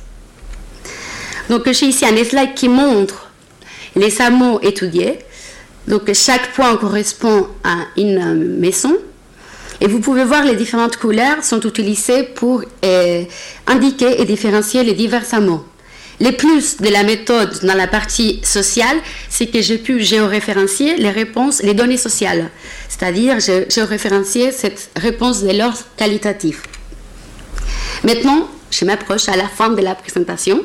Donc, 1.50 1.72
j'ai 1.72 1.88
ici 1.88 2.06
un 2.06 2.24
slide 2.24 2.54
qui 2.56 2.70
montre 2.70 3.30
les 3.96 4.22
hameaux 4.22 4.60
étudiés. 4.62 5.20
Donc, 5.88 6.12
chaque 6.14 6.54
point 6.54 6.76
correspond 6.78 7.48
à 7.64 7.86
une 7.98 8.58
maison. 8.60 8.96
Et 9.80 9.88
vous 9.88 10.00
pouvez 10.00 10.24
voir 10.24 10.44
les 10.44 10.56
différentes 10.56 10.98
couleurs 10.98 11.44
sont 11.44 11.62
utilisées 11.62 12.24
pour 12.24 12.64
euh, 12.84 13.24
indiquer 13.68 14.22
et 14.22 14.26
différencier 14.26 14.84
les 14.84 14.94
divers 14.94 15.24
mots. 15.40 15.64
Les 16.20 16.32
plus 16.32 16.78
de 16.78 16.90
la 16.90 17.04
méthode 17.04 17.60
dans 17.64 17.76
la 17.76 17.86
partie 17.86 18.40
sociale, 18.44 18.98
c'est 19.30 19.48
que 19.48 19.62
j'ai 19.62 19.78
pu 19.78 20.04
géoréférencier 20.04 20.98
les 20.98 21.12
réponses, 21.12 21.62
les 21.62 21.76
données 21.76 21.98
sociales. 21.98 22.50
C'est-à-dire, 22.90 23.38
géoréférencier 23.40 24.52
cette 24.52 24.90
réponse 24.96 25.44
de 25.44 25.56
l'ordre 25.56 25.78
qualitatif. 25.96 26.64
Maintenant, 28.04 28.50
je 28.72 28.84
m'approche 28.84 29.30
à 29.30 29.36
la 29.36 29.48
fin 29.48 29.70
de 29.70 29.82
la 29.82 29.94
présentation. 29.94 30.64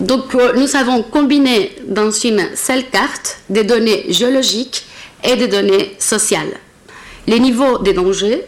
Donc, 0.00 0.34
euh, 0.34 0.52
nous 0.56 0.74
avons 0.74 1.04
combiné 1.04 1.76
dans 1.86 2.10
une 2.10 2.48
seule 2.56 2.88
carte 2.90 3.38
des 3.48 3.62
données 3.62 4.06
géologiques 4.08 4.84
et 5.22 5.36
des 5.36 5.46
données 5.46 5.94
sociales 6.00 6.58
les 7.26 7.40
niveaux 7.40 7.78
de 7.78 7.92
danger. 7.92 8.42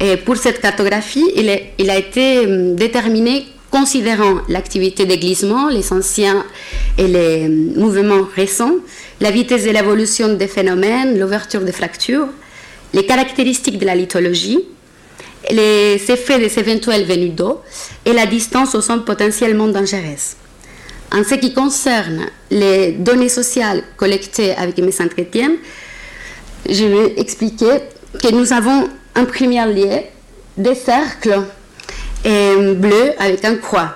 Et 0.00 0.16
pour 0.16 0.36
cette 0.36 0.60
cartographie, 0.60 1.24
il, 1.36 1.90
a 1.90 1.96
été 1.96 2.40
hum, 2.40 2.76
déterminé 2.76 3.46
considérant 3.70 4.40
l'activité 4.48 5.06
des 5.06 5.18
glissements, 5.18 5.68
les 5.68 5.92
anciens 5.92 6.44
et 6.98 7.06
les 7.06 7.46
hum, 7.46 7.72
mouvements 7.76 8.26
récents, 8.34 8.76
la 9.20 9.30
vitesse 9.30 9.64
de 9.64 9.70
l'évolution 9.70 10.34
des 10.34 10.48
phénomènes, 10.48 11.18
l'ouverture 11.18 11.62
des 11.62 11.72
fractures, 11.72 12.28
les 12.92 13.06
caractéristiques 13.06 13.78
de 13.78 13.86
la 13.86 13.94
lithologie, 13.94 14.60
les 15.50 15.94
effets 16.08 16.38
des 16.38 16.58
éventuels 16.58 17.04
venus 17.04 17.32
d'eau 17.32 17.60
et 18.04 18.12
la 18.12 18.26
distance 18.26 18.74
aux 18.74 18.80
zones 18.80 19.04
potentiellement 19.04 19.68
dangereuses. 19.68 20.34
En 21.12 21.22
ce 21.22 21.34
qui 21.36 21.54
concerne 21.54 22.26
les 22.50 22.92
données 22.92 23.28
sociales 23.28 23.82
collectées 23.96 24.52
avec 24.56 24.78
mes 24.78 25.00
entretiens, 25.00 25.52
je 26.68 26.84
vais 26.84 27.20
expliquer 27.20 27.78
que 28.22 28.32
nous 28.32 28.52
avons 28.52 28.88
en 29.14 29.24
premier 29.24 29.64
lieu 29.66 30.00
des 30.56 30.74
cercles 30.74 31.42
bleus 32.24 33.12
avec 33.18 33.44
un 33.44 33.56
croix, 33.56 33.94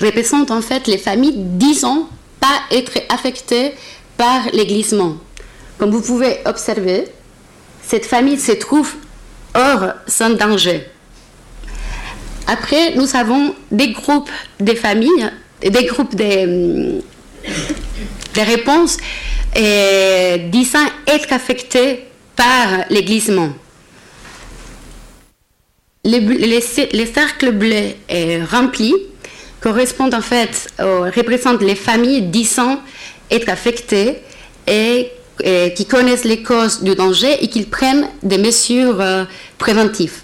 représentent 0.00 0.50
en 0.50 0.62
fait 0.62 0.86
les 0.86 0.98
familles 0.98 1.36
disant 1.36 2.08
pas 2.40 2.60
être 2.70 2.98
affectées 3.08 3.74
par 4.16 4.42
les 4.52 4.66
glissements. 4.66 5.16
Comme 5.78 5.90
vous 5.90 6.02
pouvez 6.02 6.38
observer, 6.46 7.04
cette 7.82 8.06
famille 8.06 8.38
se 8.38 8.52
trouve 8.52 8.92
hors 9.54 9.94
sans 10.06 10.30
danger. 10.30 10.86
Après, 12.46 12.94
nous 12.96 13.16
avons 13.16 13.54
des 13.70 13.92
groupes 13.92 14.30
de 14.58 14.74
familles, 14.74 15.30
des 15.62 15.84
groupes 15.84 16.14
de, 16.16 17.00
de 18.34 18.40
réponses 18.40 18.96
disant 20.50 20.86
être 21.06 21.32
affectés 21.32 22.09
par 22.40 22.86
les 22.88 23.02
glissements. 23.02 23.52
Les, 26.04 26.60
cercles 26.62 27.52
bleus 27.52 27.90
remplis 28.50 28.94
correspondent 29.60 30.14
en 30.14 30.22
fait, 30.22 30.68
représentent 30.78 31.60
les 31.62 31.74
familles 31.74 32.22
disant 32.22 32.80
être 33.30 33.50
affectées 33.50 34.22
et, 34.66 35.10
qui 35.76 35.84
connaissent 35.84 36.24
les 36.24 36.42
causes 36.42 36.82
du 36.82 36.94
danger 36.94 37.44
et 37.44 37.48
qui 37.48 37.62
prennent 37.62 38.08
des 38.22 38.36
mesures 38.38 39.00
euh, 39.00 39.24
préventives. 39.56 40.18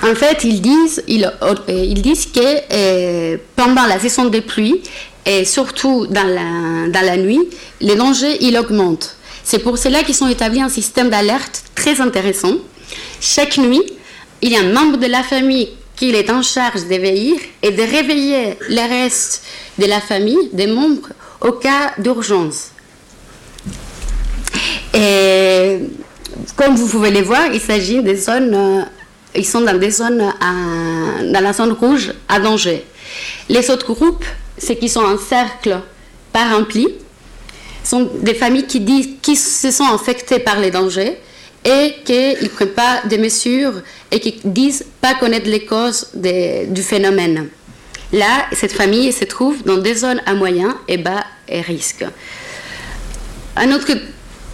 En 0.00 0.14
fait, 0.14 0.44
ils 0.44 0.60
disent, 0.60 1.02
ils, 1.08 1.28
euh, 1.42 1.94
disent 1.94 2.26
que 2.26 2.40
euh, 2.40 3.36
pendant 3.56 3.86
la 3.86 3.98
saison 3.98 4.26
des 4.26 4.42
pluies 4.42 4.80
et 5.26 5.44
surtout 5.44 6.06
dans 6.06 6.28
la, 6.38 6.88
dans 6.88 7.04
la 7.04 7.16
nuit, 7.16 7.42
les 7.80 7.96
dangers 7.96 8.36
ils 8.40 8.56
augmentent. 8.56 9.13
C'est 9.44 9.58
pour 9.58 9.76
cela 9.76 10.02
qu'ils 10.02 10.24
ont 10.24 10.28
établi 10.28 10.60
un 10.60 10.70
système 10.70 11.10
d'alerte 11.10 11.64
très 11.74 12.00
intéressant. 12.00 12.54
Chaque 13.20 13.58
nuit, 13.58 13.82
il 14.40 14.52
y 14.52 14.56
a 14.56 14.60
un 14.60 14.72
membre 14.72 14.96
de 14.96 15.06
la 15.06 15.22
famille 15.22 15.68
qui 15.96 16.10
est 16.10 16.30
en 16.30 16.42
charge 16.42 16.84
de 16.84 16.96
veiller 16.96 17.36
et 17.62 17.70
de 17.70 17.82
réveiller 17.82 18.56
le 18.68 18.88
reste 18.88 19.44
de 19.78 19.86
la 19.86 20.00
famille, 20.00 20.48
des 20.52 20.66
membres, 20.66 21.10
au 21.40 21.52
cas 21.52 21.92
d'urgence. 21.98 22.70
Et 24.94 25.78
comme 26.56 26.74
vous 26.74 26.88
pouvez 26.88 27.10
le 27.10 27.20
voir, 27.20 27.46
il 27.52 27.60
s'agit 27.60 28.02
des 28.02 28.16
zones, 28.16 28.54
euh, 28.54 28.82
ils 29.36 29.46
sont 29.46 29.60
dans 29.60 29.76
des 29.76 29.90
zones, 29.90 30.32
dans 30.40 31.40
la 31.42 31.52
zone 31.52 31.72
rouge 31.72 32.12
à 32.28 32.40
danger. 32.40 32.84
Les 33.48 33.70
autres 33.70 33.92
groupes, 33.92 34.24
ceux 34.58 34.74
qui 34.74 34.88
sont 34.88 35.04
en 35.04 35.18
cercle 35.18 35.80
pas 36.32 36.48
remplis, 36.48 36.88
sont 37.84 38.10
des 38.20 38.34
familles 38.34 38.66
qui, 38.66 38.80
disent, 38.80 39.10
qui 39.22 39.36
se 39.36 39.70
sont 39.70 39.84
infectées 39.84 40.38
par 40.38 40.58
les 40.58 40.70
dangers 40.70 41.18
et 41.64 41.94
qu'ils 42.04 42.42
ne 42.42 42.48
prennent 42.48 42.68
pas 42.68 43.02
des 43.06 43.18
mesures 43.18 43.74
et 44.10 44.20
qui 44.20 44.40
disent 44.44 44.84
pas 45.00 45.14
connaître 45.14 45.48
les 45.48 45.64
causes 45.64 46.10
du 46.14 46.82
phénomène. 46.82 47.48
Là, 48.12 48.46
cette 48.52 48.72
famille 48.72 49.12
se 49.12 49.24
trouve 49.24 49.62
dans 49.64 49.78
des 49.78 49.94
zones 49.94 50.20
à 50.26 50.34
moyen 50.34 50.78
et 50.88 50.98
bas 50.98 51.24
et 51.48 51.60
risque. 51.60 52.04
Un 53.56 53.72
autre 53.72 53.92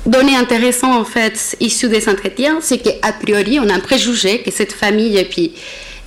donnée 0.07 0.37
intéressante, 0.37 0.99
en 0.99 1.05
fait, 1.05 1.57
issue 1.61 1.89
des 1.89 2.09
entretiens, 2.09 2.59
c'est 2.61 2.79
qu'a 2.79 3.13
priori, 3.13 3.59
on 3.61 3.69
a 3.69 3.75
un 3.75 3.81
préjugé 3.81 4.43
que 4.43 4.51
cette 4.51 4.73
famille, 4.73 5.19
et 5.19 5.25
puis 5.25 5.55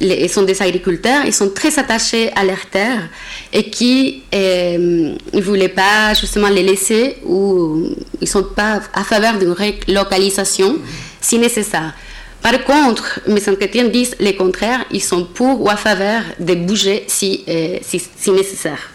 ils 0.02 0.30
sont 0.30 0.44
des 0.44 0.62
agriculteurs, 0.62 1.24
ils 1.26 1.34
sont 1.34 1.50
très 1.50 1.78
attachés 1.80 2.32
à 2.36 2.44
leur 2.44 2.66
terre 2.66 3.10
et 3.52 3.70
qui 3.70 4.24
euh, 4.34 5.16
ne 5.34 5.42
voulaient 5.42 5.70
pas 5.70 6.14
justement 6.14 6.50
les 6.50 6.64
laisser 6.64 7.18
ou 7.26 7.88
ils 8.20 8.24
ne 8.24 8.28
sont 8.28 8.44
pas 8.44 8.82
à 8.94 9.04
faveur 9.04 9.38
d'une 9.38 9.54
relocalisation 9.54 10.78
si 11.22 11.38
nécessaire. 11.40 11.94
Par 12.42 12.62
contre, 12.66 13.22
mes 13.28 13.48
entretiens 13.48 13.86
disent 13.86 14.16
le 14.20 14.34
contraire, 14.34 14.84
ils 14.92 15.02
sont 15.02 15.26
pour 15.26 15.62
ou 15.62 15.70
à 15.70 15.78
faveur 15.78 16.22
de 16.40 16.56
bouger 16.56 17.06
si, 17.08 17.44
euh, 17.48 17.78
si, 17.82 18.02
si 18.18 18.32
nécessaire. 18.32 18.90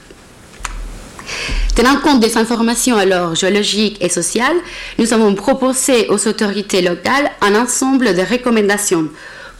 Tenant 1.74 1.96
compte 2.00 2.20
des 2.20 2.36
informations 2.36 2.96
alors 2.96 3.34
géologiques 3.34 3.98
et 4.02 4.08
sociales, 4.08 4.56
nous 4.98 5.12
avons 5.14 5.34
proposé 5.34 6.08
aux 6.08 6.28
autorités 6.28 6.82
locales 6.82 7.30
un 7.40 7.54
ensemble 7.54 8.14
de 8.14 8.22
recommandations 8.22 9.08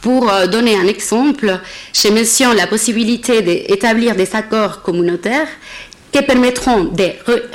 pour 0.01 0.29
euh, 0.29 0.47
donner 0.47 0.75
un 0.75 0.87
exemple, 0.87 1.59
j'ai 1.93 2.11
mentionné 2.11 2.55
la 2.55 2.67
possibilité 2.67 3.41
d'établir 3.41 4.15
des 4.15 4.33
accords 4.35 4.81
communautaires 4.81 5.47
qui 6.11 6.21
permettront 6.21 6.85
de 6.85 7.09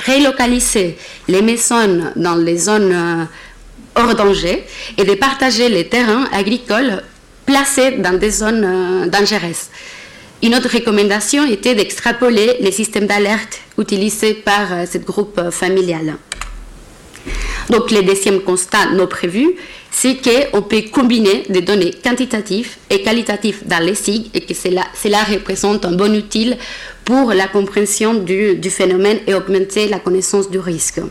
relocaliser 0.07 0.97
les 1.27 1.41
maisons 1.41 2.11
dans 2.15 2.35
les 2.35 2.57
zones 2.57 2.93
euh, 2.93 3.25
hors 3.95 4.15
danger 4.15 4.63
et 4.97 5.03
de 5.03 5.13
partager 5.15 5.69
les 5.69 5.87
terrains 5.87 6.25
agricoles 6.31 7.01
placés 7.45 7.91
dans 7.97 8.17
des 8.17 8.31
zones 8.31 8.63
euh, 8.63 9.07
dangereuses. 9.07 9.69
Une 10.43 10.53
autre 10.53 10.69
recommandation 10.71 11.45
était 11.49 11.73
d'extrapoler 11.73 12.57
les 12.59 12.71
systèmes 12.71 13.07
d'alerte 13.07 13.59
utilisés 13.79 14.35
par 14.35 14.67
ce 14.91 14.97
groupe 14.99 15.49
familial. 15.49 16.15
Donc, 17.69 17.91
le 17.91 18.03
deuxième 18.03 18.41
constat 18.41 18.91
non 18.93 19.07
prévu, 19.07 19.55
c'est 19.91 20.17
qu'on 20.17 20.61
peut 20.61 20.83
combiner 20.91 21.43
des 21.49 21.61
données 21.61 21.93
quantitatives 22.03 22.75
et 22.89 23.01
qualitatives 23.01 23.61
dans 23.65 23.83
les 23.83 23.95
SIG 23.95 24.29
et 24.33 24.41
que 24.41 24.53
cela, 24.53 25.23
représente 25.23 25.85
un 25.85 25.93
bon 25.93 26.15
outil 26.15 26.53
pour 27.03 27.33
la 27.33 27.47
compréhension 27.47 28.13
du, 28.13 28.55
du 28.55 28.69
phénomène 28.69 29.19
et 29.25 29.33
augmenter 29.33 29.87
la 29.87 29.99
connaissance 29.99 30.49
du 30.49 30.59
risque. 30.59 31.01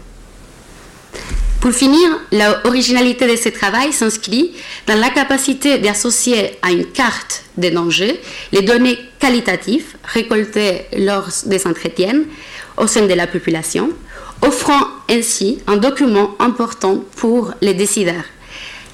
Pour 1.65 1.73
finir, 1.73 2.11
l'originalité 2.31 3.27
de 3.27 3.37
ce 3.37 3.49
travail 3.49 3.91
s'inscrit 3.91 4.53
dans 4.87 5.01
la 5.01 5.09
capacité 5.09 5.79
d'associer 5.79 6.59
à 6.61 6.71
une 6.71 6.85
carte 6.85 7.43
des 7.57 7.71
dangers 7.71 8.21
les 8.53 8.61
données 8.61 8.99
qualitatives 9.19 9.97
récoltées 10.05 10.83
lors 10.99 11.27
des 11.47 11.67
entretiens 11.67 12.25
au 12.77 12.87
sein 12.87 13.07
de 13.07 13.15
la 13.15 13.27
population, 13.27 13.89
offrant 14.43 14.85
ainsi 15.09 15.59
un 15.67 15.77
document 15.77 16.35
important 16.39 17.03
pour 17.17 17.53
les 17.61 17.75
décideurs. 17.75 18.25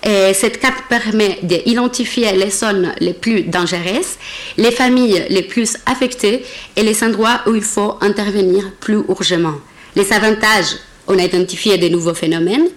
Et 0.03 0.33
cette 0.33 0.61
carte 0.61 0.85
permet 0.88 1.38
d'identifier 1.42 2.33
les 2.33 2.50
zones 2.50 2.94
les 3.00 3.12
plus 3.12 3.42
dangereuses, 3.42 4.16
les 4.57 4.70
familles 4.70 5.26
les 5.29 5.42
plus 5.42 5.76
affectées 5.85 6.42
et 6.74 6.83
les 6.83 7.05
endroits 7.05 7.42
où 7.46 7.55
il 7.55 7.62
faut 7.62 7.96
intervenir 8.00 8.70
plus 8.81 9.00
urgemment. 9.09 9.61
Les 9.94 10.11
avantages, 10.12 10.76
on 11.07 11.18
a 11.18 11.22
identifié 11.22 11.76
de 11.76 11.88
nouveaux 11.88 12.14
phénomènes, 12.14 12.68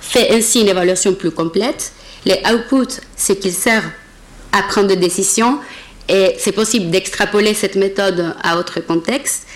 fait 0.00 0.30
ainsi 0.32 0.62
une 0.62 0.68
évaluation 0.68 1.14
plus 1.14 1.30
complète. 1.30 1.92
Les 2.24 2.40
outputs, 2.52 3.00
c'est 3.16 3.38
qu'il 3.38 3.52
sert 3.52 3.84
à 4.52 4.62
prendre 4.62 4.88
des 4.88 4.96
décisions 4.96 5.58
et 6.08 6.34
c'est 6.38 6.52
possible 6.52 6.90
d'extrapoler 6.90 7.54
cette 7.54 7.76
méthode 7.76 8.34
à 8.42 8.58
autre 8.58 8.80
contexte. 8.80 9.46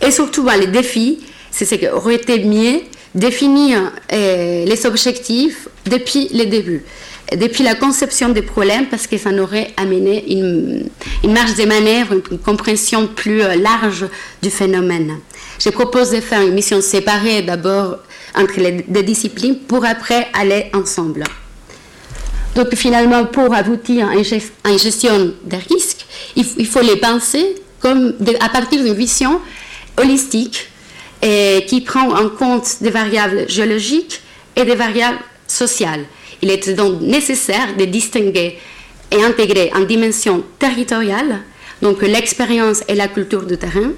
Et 0.00 0.10
surtout, 0.10 0.42
ben, 0.44 0.56
les 0.56 0.68
défis, 0.68 1.18
c'est 1.50 1.64
ce 1.64 1.74
qui 1.74 1.88
aurait 1.88 2.16
été 2.16 2.44
mieux 2.44 2.80
définir 3.14 3.92
euh, 4.12 4.64
les 4.64 4.86
objectifs 4.86 5.68
depuis 5.86 6.28
le 6.32 6.44
début, 6.44 6.82
depuis 7.36 7.64
la 7.64 7.74
conception 7.74 8.28
des 8.28 8.42
problèmes, 8.42 8.86
parce 8.86 9.06
que 9.06 9.18
ça 9.18 9.30
aurait 9.32 9.72
amené 9.76 10.32
une, 10.32 10.88
une 11.24 11.32
marge 11.32 11.54
de 11.56 11.64
manœuvre, 11.64 12.14
une 12.30 12.38
compréhension 12.38 13.08
plus 13.08 13.42
euh, 13.42 13.56
large 13.56 14.06
du 14.42 14.50
phénomène. 14.50 15.18
Je 15.58 15.70
propose 15.70 16.10
de 16.10 16.20
faire 16.20 16.40
une 16.40 16.54
mission 16.54 16.80
séparée 16.80 17.42
d'abord 17.42 17.98
entre 18.34 18.60
les 18.60 19.02
disciplines 19.02 19.56
pour 19.58 19.84
après 19.84 20.28
aller 20.32 20.70
ensemble. 20.72 21.24
Donc 22.54 22.74
finalement, 22.76 23.24
pour 23.26 23.52
aboutir 23.54 24.08
à 24.08 24.14
une 24.14 24.78
gestion 24.78 25.34
des 25.44 25.56
risques, 25.56 26.06
il 26.36 26.66
faut 26.66 26.80
les 26.80 26.96
penser 26.96 27.56
comme 27.80 28.14
à 28.40 28.48
partir 28.48 28.82
d'une 28.82 28.94
vision 28.94 29.40
holistique 29.98 30.70
et 31.22 31.64
qui 31.66 31.80
prend 31.82 32.10
en 32.14 32.28
compte 32.28 32.76
des 32.80 32.90
variables 32.90 33.48
géologiques 33.48 34.22
et 34.56 34.64
des 34.64 34.74
variables 34.74 35.18
sociales. 35.46 36.04
Il 36.42 36.50
est 36.50 36.70
donc 36.70 37.00
nécessaire 37.00 37.76
de 37.78 37.84
distinguer 37.84 38.58
et 39.10 39.22
intégrer 39.22 39.70
en 39.74 39.80
dimension 39.80 40.44
territoriale 40.58 41.40
donc 41.82 42.02
l'expérience 42.02 42.82
et 42.88 42.94
la 42.94 43.08
culture 43.08 43.46
du 43.46 43.56
terrain 43.56 43.92